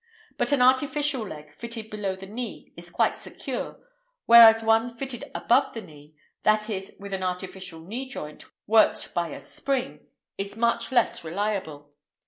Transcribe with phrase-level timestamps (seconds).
[0.35, 3.77] But an artificial leg fitted below the knee is quite secure,
[4.25, 9.39] whereas one fitted above the knee—that is, with an artificial knee joint worked by a
[9.39, 11.93] spring—is much less reliable.